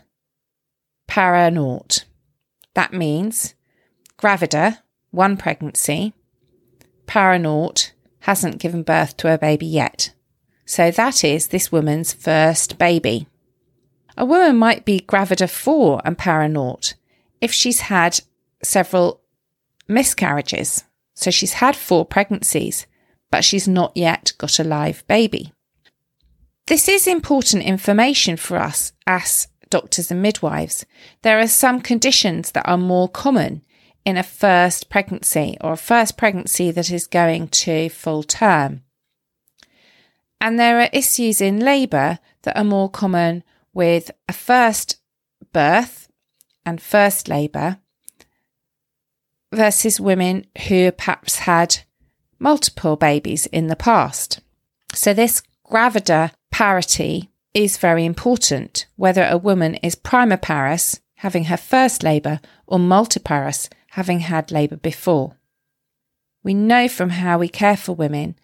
para 1.08 1.50
naught. 1.50 2.04
That 2.74 2.92
means 2.92 3.54
gravida, 4.16 4.78
one 5.10 5.36
pregnancy, 5.36 6.12
para 7.06 7.38
naught, 7.38 7.92
hasn't 8.20 8.58
given 8.58 8.82
birth 8.82 9.16
to 9.16 9.32
a 9.32 9.38
baby 9.38 9.66
yet. 9.66 10.12
So 10.66 10.90
that 10.92 11.24
is 11.24 11.48
this 11.48 11.72
woman's 11.72 12.12
first 12.12 12.78
baby. 12.78 13.26
A 14.20 14.26
woman 14.26 14.58
might 14.58 14.84
be 14.84 15.00
gravida 15.00 15.48
4 15.48 16.02
and 16.04 16.18
para 16.18 16.46
naught 16.46 16.92
if 17.40 17.54
she's 17.54 17.80
had 17.80 18.20
several 18.62 19.22
miscarriages. 19.88 20.84
So 21.14 21.30
she's 21.30 21.54
had 21.54 21.74
four 21.74 22.04
pregnancies, 22.04 22.86
but 23.30 23.44
she's 23.44 23.66
not 23.66 23.96
yet 23.96 24.34
got 24.36 24.58
a 24.58 24.64
live 24.64 25.06
baby. 25.06 25.54
This 26.66 26.86
is 26.86 27.06
important 27.06 27.62
information 27.62 28.36
for 28.36 28.58
us 28.58 28.92
as 29.06 29.48
doctors 29.70 30.10
and 30.10 30.20
midwives. 30.20 30.84
There 31.22 31.38
are 31.38 31.46
some 31.46 31.80
conditions 31.80 32.50
that 32.50 32.68
are 32.68 32.76
more 32.76 33.08
common 33.08 33.64
in 34.04 34.18
a 34.18 34.22
first 34.22 34.90
pregnancy 34.90 35.56
or 35.62 35.72
a 35.72 35.78
first 35.78 36.18
pregnancy 36.18 36.70
that 36.72 36.90
is 36.90 37.06
going 37.06 37.48
to 37.48 37.88
full 37.88 38.22
term. 38.22 38.82
And 40.42 40.58
there 40.58 40.78
are 40.78 40.90
issues 40.92 41.40
in 41.40 41.58
labour 41.60 42.18
that 42.42 42.58
are 42.58 42.64
more 42.64 42.90
common 42.90 43.44
with 43.72 44.10
a 44.28 44.32
first 44.32 44.96
birth 45.52 46.08
and 46.64 46.80
first 46.80 47.28
labour 47.28 47.78
versus 49.52 50.00
women 50.00 50.46
who 50.68 50.92
perhaps 50.92 51.40
had 51.40 51.80
multiple 52.38 52.96
babies 52.96 53.46
in 53.46 53.66
the 53.66 53.76
past. 53.76 54.40
So, 54.94 55.12
this 55.14 55.42
gravida 55.68 56.32
parity 56.50 57.30
is 57.54 57.78
very 57.78 58.04
important, 58.04 58.86
whether 58.96 59.24
a 59.24 59.38
woman 59.38 59.76
is 59.76 59.96
primiparous, 59.96 61.00
having 61.16 61.44
her 61.44 61.56
first 61.56 62.02
labour, 62.02 62.40
or 62.66 62.78
multiparous, 62.78 63.68
having 63.90 64.20
had 64.20 64.50
labour 64.50 64.76
before. 64.76 65.36
We 66.42 66.54
know 66.54 66.88
from 66.88 67.10
how 67.10 67.38
we 67.38 67.48
care 67.48 67.76
for 67.76 67.92
women 67.92 68.36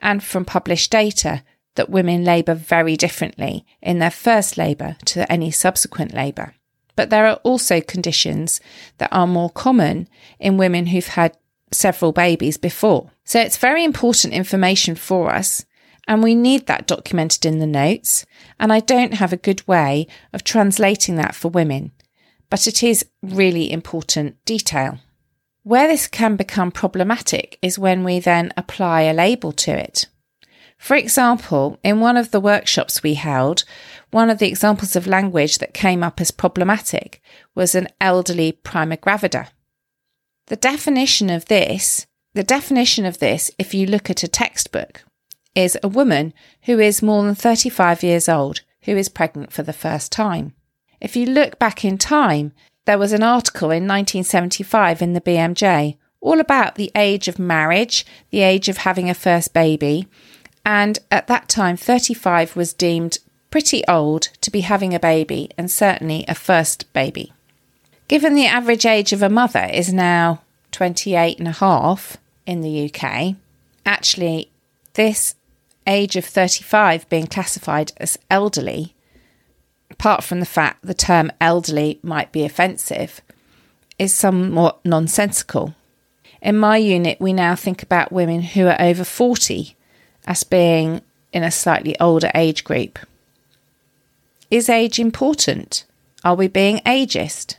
and 0.00 0.22
from 0.22 0.44
published 0.44 0.90
data 0.90 1.42
that 1.74 1.90
women 1.90 2.24
labour 2.24 2.54
very 2.54 2.96
differently 2.96 3.66
in 3.82 3.98
their 3.98 4.10
first 4.10 4.56
labour 4.56 4.96
to 5.06 5.30
any 5.30 5.50
subsequent 5.50 6.14
labour. 6.14 6.54
But 6.96 7.10
there 7.10 7.26
are 7.26 7.40
also 7.42 7.80
conditions 7.80 8.60
that 8.98 9.12
are 9.12 9.26
more 9.26 9.50
common 9.50 10.08
in 10.38 10.56
women 10.56 10.86
who've 10.86 11.06
had 11.06 11.36
several 11.72 12.12
babies 12.12 12.56
before. 12.56 13.10
So 13.24 13.40
it's 13.40 13.56
very 13.56 13.84
important 13.84 14.32
information 14.34 14.94
for 14.94 15.32
us, 15.34 15.64
and 16.06 16.22
we 16.22 16.34
need 16.34 16.66
that 16.66 16.86
documented 16.86 17.44
in 17.44 17.58
the 17.58 17.66
notes. 17.66 18.24
And 18.60 18.72
I 18.72 18.80
don't 18.80 19.14
have 19.14 19.32
a 19.32 19.38
good 19.38 19.66
way 19.66 20.06
of 20.32 20.44
translating 20.44 21.16
that 21.16 21.34
for 21.34 21.48
women, 21.48 21.92
but 22.50 22.66
it 22.66 22.82
is 22.82 23.04
really 23.22 23.72
important 23.72 24.42
detail. 24.44 24.98
Where 25.64 25.88
this 25.88 26.06
can 26.06 26.36
become 26.36 26.70
problematic 26.70 27.58
is 27.62 27.78
when 27.78 28.04
we 28.04 28.20
then 28.20 28.52
apply 28.56 29.02
a 29.02 29.14
label 29.14 29.50
to 29.52 29.72
it. 29.72 30.06
For 30.84 30.96
example, 30.96 31.78
in 31.82 32.00
one 32.00 32.18
of 32.18 32.30
the 32.30 32.42
workshops 32.42 33.02
we 33.02 33.14
held, 33.14 33.64
one 34.10 34.28
of 34.28 34.36
the 34.36 34.46
examples 34.46 34.94
of 34.94 35.06
language 35.06 35.56
that 35.56 35.72
came 35.72 36.02
up 36.02 36.20
as 36.20 36.30
problematic 36.30 37.22
was 37.54 37.74
an 37.74 37.88
elderly 38.02 38.52
prima 38.52 38.98
gravida. 38.98 39.48
The 40.48 40.56
definition 40.56 41.30
of 41.30 41.46
this, 41.46 42.06
the 42.34 42.42
definition 42.42 43.06
of 43.06 43.18
this, 43.18 43.50
if 43.58 43.72
you 43.72 43.86
look 43.86 44.10
at 44.10 44.22
a 44.22 44.28
textbook, 44.28 45.02
is 45.54 45.78
a 45.82 45.88
woman 45.88 46.34
who 46.64 46.78
is 46.78 47.00
more 47.00 47.22
than 47.24 47.34
35 47.34 48.02
years 48.02 48.28
old 48.28 48.60
who 48.82 48.94
is 48.94 49.08
pregnant 49.08 49.54
for 49.54 49.62
the 49.62 49.72
first 49.72 50.12
time. 50.12 50.52
If 51.00 51.16
you 51.16 51.24
look 51.24 51.58
back 51.58 51.82
in 51.82 51.96
time, 51.96 52.52
there 52.84 52.98
was 52.98 53.14
an 53.14 53.22
article 53.22 53.70
in 53.70 53.88
1975 53.88 55.00
in 55.00 55.14
the 55.14 55.22
BMJ 55.22 55.96
all 56.20 56.40
about 56.40 56.74
the 56.74 56.92
age 56.94 57.26
of 57.26 57.38
marriage, 57.38 58.04
the 58.28 58.42
age 58.42 58.68
of 58.68 58.78
having 58.78 59.08
a 59.08 59.14
first 59.14 59.54
baby, 59.54 60.08
and 60.64 60.98
at 61.10 61.26
that 61.26 61.48
time, 61.48 61.76
35 61.76 62.56
was 62.56 62.72
deemed 62.72 63.18
pretty 63.50 63.86
old 63.86 64.22
to 64.40 64.50
be 64.50 64.62
having 64.62 64.94
a 64.94 65.00
baby 65.00 65.50
and 65.56 65.70
certainly 65.70 66.24
a 66.26 66.34
first 66.34 66.92
baby. 66.92 67.32
Given 68.08 68.34
the 68.34 68.46
average 68.46 68.86
age 68.86 69.12
of 69.12 69.22
a 69.22 69.28
mother 69.28 69.68
is 69.72 69.92
now 69.92 70.42
28 70.72 71.38
and 71.38 71.48
a 71.48 71.52
half 71.52 72.16
in 72.46 72.62
the 72.62 72.90
UK, 72.90 73.36
actually, 73.86 74.50
this 74.94 75.34
age 75.86 76.16
of 76.16 76.24
35 76.24 77.08
being 77.08 77.26
classified 77.26 77.92
as 77.98 78.18
elderly, 78.30 78.94
apart 79.90 80.24
from 80.24 80.40
the 80.40 80.46
fact 80.46 80.84
the 80.84 80.94
term 80.94 81.30
elderly 81.40 82.00
might 82.02 82.32
be 82.32 82.44
offensive, 82.44 83.20
is 83.98 84.12
somewhat 84.12 84.84
nonsensical. 84.84 85.74
In 86.42 86.58
my 86.58 86.76
unit, 86.76 87.20
we 87.20 87.32
now 87.32 87.54
think 87.54 87.82
about 87.82 88.12
women 88.12 88.42
who 88.42 88.66
are 88.66 88.80
over 88.80 89.04
40 89.04 89.76
as 90.26 90.44
being 90.44 91.02
in 91.32 91.42
a 91.42 91.50
slightly 91.50 91.98
older 92.00 92.30
age 92.34 92.64
group. 92.64 92.98
Is 94.50 94.68
age 94.68 94.98
important? 94.98 95.84
Are 96.22 96.34
we 96.34 96.48
being 96.48 96.78
ageist? 96.86 97.56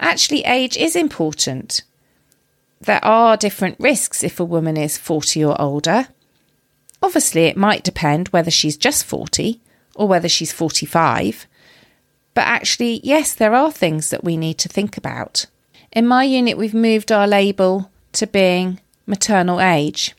Actually, 0.00 0.44
age 0.44 0.76
is 0.76 0.96
important. 0.96 1.82
There 2.80 3.04
are 3.04 3.36
different 3.36 3.78
risks 3.78 4.22
if 4.22 4.38
a 4.38 4.44
woman 4.44 4.76
is 4.76 4.96
40 4.96 5.44
or 5.44 5.60
older. 5.60 6.08
Obviously, 7.02 7.44
it 7.44 7.56
might 7.56 7.84
depend 7.84 8.28
whether 8.28 8.50
she's 8.50 8.76
just 8.76 9.04
40 9.04 9.60
or 9.94 10.08
whether 10.08 10.28
she's 10.28 10.52
45. 10.52 11.46
But 12.34 12.46
actually, 12.46 13.00
yes, 13.02 13.34
there 13.34 13.54
are 13.54 13.72
things 13.72 14.10
that 14.10 14.24
we 14.24 14.36
need 14.36 14.58
to 14.58 14.68
think 14.68 14.96
about. 14.96 15.46
In 15.92 16.06
my 16.06 16.24
unit, 16.24 16.56
we've 16.56 16.74
moved 16.74 17.10
our 17.10 17.26
label 17.26 17.90
to 18.12 18.26
being 18.26 18.80
maternal 19.06 19.60
age 19.60 20.14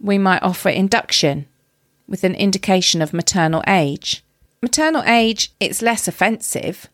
we 0.00 0.18
might 0.18 0.42
offer 0.42 0.68
induction 0.68 1.46
with 2.06 2.24
an 2.24 2.34
indication 2.34 3.02
of 3.02 3.12
maternal 3.12 3.62
age. 3.66 4.24
Maternal 4.62 5.02
age, 5.04 5.52
it's 5.60 5.82
less 5.82 6.08
offensive, 6.08 6.88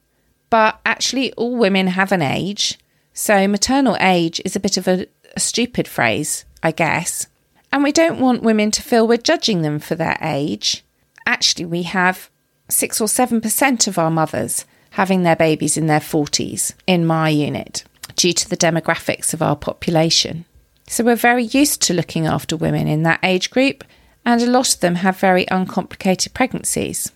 but 0.51 0.81
actually, 0.85 1.33
all 1.33 1.57
women 1.57 1.89
have 1.89 2.13
an 2.13 2.23
age. 2.23 2.79
So, 3.13 3.49
maternal 3.49 3.97
age 4.01 4.41
is 4.45 4.55
a 4.55 4.61
bit 4.61 4.77
of 4.77 4.87
a, 4.87 5.07
a 5.35 5.41
stupid 5.41 5.89
phrase, 5.89 6.45
I 6.63 6.73
guess. 6.73 7.27
And 7.73 7.83
we 7.83 7.93
don't 7.93 8.21
want 8.21 8.43
women 8.43 8.71
to 8.73 8.83
feel 8.83 9.09
we're 9.09 9.17
judging 9.17 9.63
them 9.63 9.79
for 9.79 9.95
their 9.95 10.19
age. 10.21 10.85
Actually, 11.27 11.65
we 11.65 11.83
have 11.85 12.31
6 12.69 13.01
or 13.01 13.09
7% 13.09 13.87
of 13.89 13.99
our 13.99 14.11
mothers 14.11 14.65
having 14.91 15.23
their 15.23 15.37
babies 15.37 15.77
in 15.77 15.87
their 15.87 16.01
40s 16.01 16.75
in 16.87 17.05
my 17.05 17.29
unit 17.29 17.85
due 18.15 18.33
to 18.33 18.49
the 18.49 18.57
demographics 18.57 19.35
of 19.35 19.43
our 19.43 19.57
population. 19.57 20.45
So 20.87 21.05
we're 21.05 21.17
very 21.17 21.45
used 21.45 21.83
to 21.83 21.95
looking 21.95 22.27
after 22.27 22.57
women 22.57 22.87
in 22.87 23.03
that 23.05 23.21
age 23.23 23.51
group, 23.51 23.85
and 24.25 24.41
a 24.41 24.47
lot 24.47 24.75
of 24.75 24.81
them 24.81 24.97
have 24.97 25.19
very 25.19 25.47
uncomplicated 25.51 26.35
pregnancies. 26.35 27.11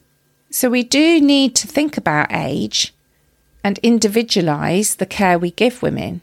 So 0.50 0.70
we 0.70 0.82
do 0.82 1.20
need 1.20 1.54
to 1.56 1.66
think 1.66 1.96
about 1.96 2.32
age 2.32 2.94
and 3.62 3.78
individualise 3.82 4.96
the 4.96 5.06
care 5.06 5.38
we 5.38 5.50
give 5.50 5.82
women, 5.82 6.22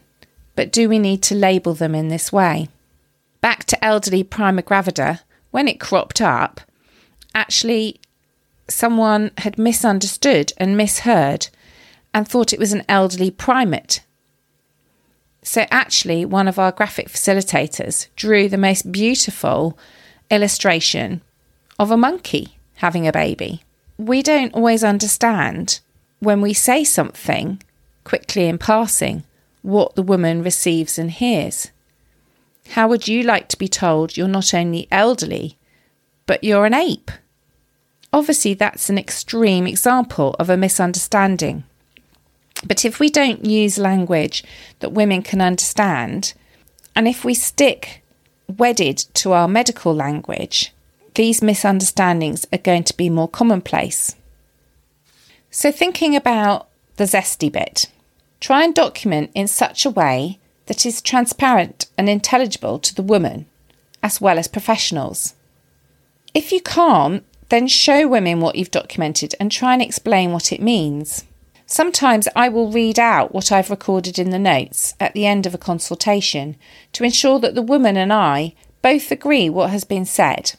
but 0.54 0.72
do 0.72 0.88
we 0.88 0.98
need 0.98 1.22
to 1.24 1.34
label 1.34 1.74
them 1.74 1.94
in 1.94 2.08
this 2.08 2.32
way? 2.32 2.68
Back 3.40 3.64
to 3.64 3.84
elderly 3.84 4.24
prima 4.24 4.62
gravida, 4.62 5.20
when 5.50 5.68
it 5.68 5.80
cropped 5.80 6.20
up, 6.20 6.60
actually 7.34 8.00
someone 8.68 9.30
had 9.38 9.58
misunderstood 9.58 10.52
and 10.56 10.76
misheard 10.76 11.48
and 12.12 12.26
thought 12.26 12.52
it 12.52 12.58
was 12.58 12.72
an 12.72 12.84
elderly 12.88 13.30
primate 13.30 14.00
so, 15.48 15.64
actually, 15.70 16.24
one 16.24 16.48
of 16.48 16.58
our 16.58 16.72
graphic 16.72 17.08
facilitators 17.08 18.08
drew 18.16 18.48
the 18.48 18.58
most 18.58 18.90
beautiful 18.90 19.78
illustration 20.28 21.22
of 21.78 21.92
a 21.92 21.96
monkey 21.96 22.58
having 22.78 23.06
a 23.06 23.12
baby. 23.12 23.62
We 23.96 24.24
don't 24.24 24.52
always 24.54 24.82
understand 24.82 25.78
when 26.18 26.40
we 26.40 26.52
say 26.52 26.82
something 26.82 27.62
quickly 28.02 28.46
in 28.46 28.58
passing 28.58 29.22
what 29.62 29.94
the 29.94 30.02
woman 30.02 30.42
receives 30.42 30.98
and 30.98 31.12
hears. 31.12 31.70
How 32.70 32.88
would 32.88 33.06
you 33.06 33.22
like 33.22 33.46
to 33.50 33.56
be 33.56 33.68
told 33.68 34.16
you're 34.16 34.26
not 34.26 34.52
only 34.52 34.88
elderly, 34.90 35.58
but 36.26 36.42
you're 36.42 36.66
an 36.66 36.74
ape? 36.74 37.12
Obviously, 38.12 38.54
that's 38.54 38.90
an 38.90 38.98
extreme 38.98 39.68
example 39.68 40.34
of 40.40 40.50
a 40.50 40.56
misunderstanding. 40.56 41.62
But 42.64 42.84
if 42.84 43.00
we 43.00 43.10
don't 43.10 43.44
use 43.44 43.78
language 43.78 44.44
that 44.80 44.92
women 44.92 45.22
can 45.22 45.40
understand, 45.40 46.34
and 46.94 47.08
if 47.08 47.24
we 47.24 47.34
stick 47.34 48.02
wedded 48.48 48.98
to 49.14 49.32
our 49.32 49.48
medical 49.48 49.94
language, 49.94 50.72
these 51.14 51.42
misunderstandings 51.42 52.46
are 52.52 52.58
going 52.58 52.84
to 52.84 52.96
be 52.96 53.10
more 53.10 53.28
commonplace. 53.28 54.14
So, 55.50 55.72
thinking 55.72 56.14
about 56.14 56.68
the 56.96 57.04
zesty 57.04 57.50
bit, 57.50 57.86
try 58.40 58.64
and 58.64 58.74
document 58.74 59.30
in 59.34 59.48
such 59.48 59.84
a 59.84 59.90
way 59.90 60.38
that 60.66 60.84
is 60.84 61.00
transparent 61.00 61.86
and 61.96 62.08
intelligible 62.08 62.78
to 62.80 62.94
the 62.94 63.02
woman 63.02 63.46
as 64.02 64.20
well 64.20 64.38
as 64.38 64.48
professionals. 64.48 65.34
If 66.34 66.52
you 66.52 66.60
can't, 66.60 67.24
then 67.48 67.66
show 67.66 68.06
women 68.06 68.40
what 68.40 68.56
you've 68.56 68.70
documented 68.70 69.34
and 69.40 69.50
try 69.50 69.72
and 69.72 69.82
explain 69.82 70.32
what 70.32 70.52
it 70.52 70.60
means. 70.60 71.24
Sometimes 71.66 72.28
I 72.36 72.48
will 72.48 72.70
read 72.70 72.98
out 72.98 73.34
what 73.34 73.50
I've 73.50 73.70
recorded 73.70 74.20
in 74.20 74.30
the 74.30 74.38
notes 74.38 74.94
at 75.00 75.14
the 75.14 75.26
end 75.26 75.46
of 75.46 75.54
a 75.54 75.58
consultation 75.58 76.56
to 76.92 77.02
ensure 77.02 77.40
that 77.40 77.56
the 77.56 77.62
woman 77.62 77.96
and 77.96 78.12
I 78.12 78.54
both 78.82 79.10
agree 79.10 79.50
what 79.50 79.70
has 79.70 79.82
been 79.82 80.04
said 80.04 80.52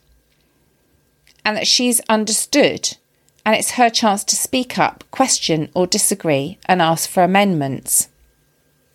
and 1.45 1.55
that 1.55 1.67
she's 1.67 2.01
understood 2.09 2.97
and 3.45 3.55
it's 3.55 3.71
her 3.71 3.89
chance 3.89 4.25
to 4.25 4.35
speak 4.35 4.77
up, 4.77 5.05
question 5.09 5.69
or 5.73 5.87
disagree 5.87 6.57
and 6.65 6.81
ask 6.81 7.09
for 7.09 7.23
amendments. 7.23 8.09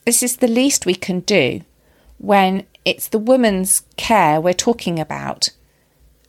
This 0.04 0.22
is 0.22 0.36
the 0.36 0.48
least 0.48 0.84
we 0.84 0.94
can 0.94 1.20
do 1.20 1.62
when 2.18 2.66
it's 2.84 3.08
the 3.08 3.18
woman's 3.18 3.84
care 3.96 4.38
we're 4.38 4.52
talking 4.52 5.00
about 5.00 5.48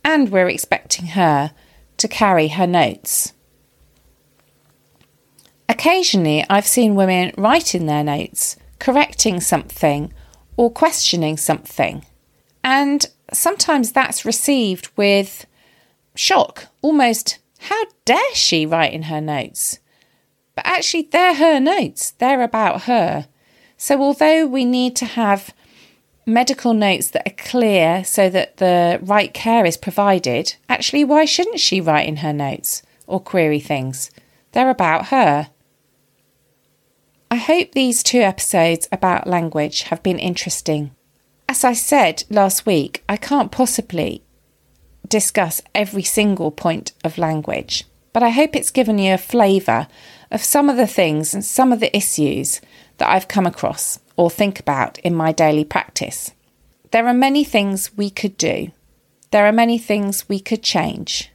and 0.02 0.30
we're 0.30 0.48
expecting 0.48 1.08
her 1.08 1.52
to 1.98 2.08
carry 2.08 2.48
her 2.48 2.66
notes. 2.66 3.34
Occasionally, 5.68 6.44
I've 6.48 6.66
seen 6.66 6.94
women 6.94 7.32
write 7.36 7.74
in 7.74 7.86
their 7.86 8.04
notes 8.04 8.56
correcting 8.78 9.40
something 9.40 10.12
or 10.56 10.70
questioning 10.70 11.36
something. 11.36 12.04
And 12.62 13.06
sometimes 13.32 13.92
that's 13.92 14.24
received 14.24 14.88
with 14.96 15.46
shock, 16.14 16.66
almost, 16.82 17.38
how 17.60 17.84
dare 18.04 18.34
she 18.34 18.66
write 18.66 18.92
in 18.92 19.04
her 19.04 19.20
notes? 19.20 19.78
But 20.54 20.66
actually, 20.66 21.08
they're 21.10 21.34
her 21.34 21.58
notes, 21.58 22.12
they're 22.12 22.42
about 22.42 22.82
her. 22.82 23.26
So, 23.76 24.00
although 24.00 24.46
we 24.46 24.64
need 24.64 24.94
to 24.96 25.06
have 25.06 25.52
medical 26.26 26.72
notes 26.74 27.08
that 27.10 27.26
are 27.26 27.36
clear 27.36 28.04
so 28.04 28.30
that 28.30 28.58
the 28.58 28.98
right 29.02 29.34
care 29.34 29.64
is 29.64 29.76
provided, 29.76 30.54
actually, 30.68 31.04
why 31.04 31.24
shouldn't 31.24 31.60
she 31.60 31.80
write 31.80 32.08
in 32.08 32.18
her 32.18 32.32
notes 32.32 32.82
or 33.06 33.20
query 33.20 33.60
things? 33.60 34.10
They're 34.52 34.70
about 34.70 35.06
her. 35.06 35.50
I 37.34 37.38
hope 37.38 37.72
these 37.72 38.04
two 38.04 38.20
episodes 38.20 38.86
about 38.92 39.26
language 39.26 39.82
have 39.90 40.04
been 40.04 40.20
interesting. 40.20 40.92
As 41.48 41.64
I 41.64 41.72
said 41.72 42.22
last 42.30 42.64
week, 42.64 43.02
I 43.08 43.16
can't 43.16 43.50
possibly 43.50 44.22
discuss 45.08 45.60
every 45.74 46.04
single 46.04 46.52
point 46.52 46.92
of 47.02 47.18
language, 47.18 47.86
but 48.12 48.22
I 48.22 48.28
hope 48.28 48.54
it's 48.54 48.70
given 48.70 48.98
you 49.00 49.14
a 49.14 49.18
flavour 49.18 49.88
of 50.30 50.44
some 50.44 50.70
of 50.70 50.76
the 50.76 50.86
things 50.86 51.34
and 51.34 51.44
some 51.44 51.72
of 51.72 51.80
the 51.80 51.94
issues 51.96 52.60
that 52.98 53.08
I've 53.08 53.26
come 53.26 53.46
across 53.46 53.98
or 54.16 54.30
think 54.30 54.60
about 54.60 55.00
in 55.00 55.12
my 55.12 55.32
daily 55.32 55.64
practice. 55.64 56.30
There 56.92 57.08
are 57.08 57.12
many 57.12 57.42
things 57.42 57.96
we 57.96 58.10
could 58.10 58.38
do. 58.38 58.70
There 59.32 59.44
are 59.44 59.52
many 59.52 59.76
things 59.76 60.28
we 60.28 60.38
could 60.38 60.62
change. 60.62 61.32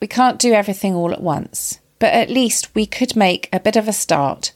We 0.00 0.08
can't 0.08 0.40
do 0.40 0.52
everything 0.52 0.96
all 0.96 1.12
at 1.12 1.22
once, 1.22 1.78
but 2.00 2.12
at 2.12 2.30
least 2.30 2.74
we 2.74 2.84
could 2.84 3.14
make 3.14 3.48
a 3.52 3.60
bit 3.60 3.76
of 3.76 3.86
a 3.86 3.92
start 3.92 4.50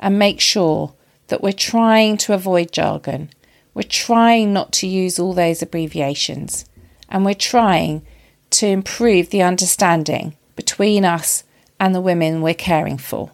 and 0.00 0.18
make 0.18 0.40
sure 0.40 0.94
that 1.28 1.42
we're 1.42 1.52
trying 1.52 2.16
to 2.18 2.32
avoid 2.32 2.72
jargon. 2.72 3.30
We're 3.74 3.82
trying 3.82 4.52
not 4.52 4.72
to 4.74 4.86
use 4.86 5.18
all 5.18 5.34
those 5.34 5.62
abbreviations, 5.62 6.64
and 7.08 7.24
we're 7.24 7.34
trying 7.34 8.06
to 8.50 8.66
improve 8.66 9.30
the 9.30 9.42
understanding 9.42 10.36
between 10.54 11.04
us 11.04 11.44
and 11.78 11.94
the 11.94 12.00
women 12.00 12.40
we're 12.40 12.54
caring 12.54 12.98
for. 12.98 13.30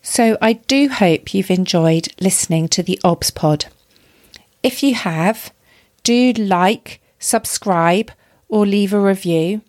So 0.00 0.38
I 0.40 0.54
do 0.54 0.88
hope 0.88 1.34
you've 1.34 1.50
enjoyed 1.50 2.08
listening 2.20 2.68
to 2.68 2.82
the 2.82 2.98
OBS 3.04 3.30
pod. 3.30 3.66
If 4.62 4.82
you 4.82 4.94
have, 4.94 5.52
do 6.02 6.32
like, 6.32 7.00
subscribe, 7.18 8.10
or 8.48 8.64
leave 8.64 8.94
a 8.94 9.00
review, 9.00 9.60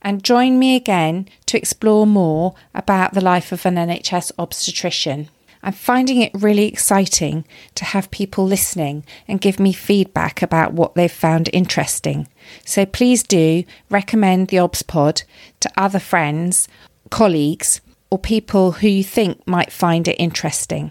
and 0.00 0.24
join 0.24 0.58
me 0.58 0.74
again 0.74 1.28
to 1.46 1.58
explore 1.58 2.06
more 2.06 2.54
about 2.74 3.12
the 3.12 3.20
life 3.20 3.52
of 3.52 3.66
an 3.66 3.74
NHS 3.74 4.32
obstetrician. 4.38 5.28
I'm 5.62 5.72
finding 5.72 6.20
it 6.20 6.32
really 6.34 6.66
exciting 6.66 7.44
to 7.76 7.84
have 7.84 8.10
people 8.10 8.44
listening 8.44 9.04
and 9.28 9.40
give 9.40 9.60
me 9.60 9.72
feedback 9.72 10.42
about 10.42 10.72
what 10.72 10.94
they've 10.94 11.10
found 11.10 11.48
interesting. 11.52 12.26
So 12.64 12.84
please 12.84 13.22
do 13.22 13.62
recommend 13.88 14.48
the 14.48 14.58
OBS 14.58 14.82
pod 14.82 15.22
to 15.60 15.70
other 15.76 16.00
friends, 16.00 16.66
colleagues, 17.10 17.80
or 18.10 18.18
people 18.18 18.72
who 18.72 18.88
you 18.88 19.04
think 19.04 19.46
might 19.46 19.72
find 19.72 20.08
it 20.08 20.16
interesting. 20.16 20.90